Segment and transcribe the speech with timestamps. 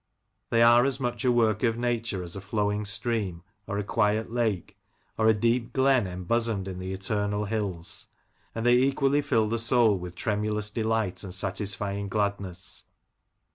[0.49, 4.31] They are as much a work of nature as a flowing stream, or a quiet
[4.31, 4.75] lake,
[5.15, 8.07] or a deep glen embosomed in the eternal hills,
[8.55, 12.85] and they equally fill the soul ¥dth tremulous delight and satisfying gladness.